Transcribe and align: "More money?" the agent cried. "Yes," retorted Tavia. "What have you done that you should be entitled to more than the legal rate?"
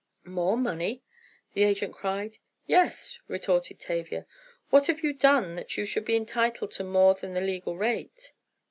"More 0.25 0.57
money?" 0.57 1.03
the 1.53 1.61
agent 1.61 1.93
cried. 1.93 2.39
"Yes," 2.65 3.19
retorted 3.27 3.79
Tavia. 3.79 4.25
"What 4.71 4.87
have 4.87 5.03
you 5.03 5.13
done 5.13 5.53
that 5.57 5.77
you 5.77 5.85
should 5.85 6.05
be 6.05 6.15
entitled 6.15 6.71
to 6.71 6.83
more 6.83 7.13
than 7.13 7.35
the 7.35 7.39
legal 7.41 7.77
rate?" 7.77 8.33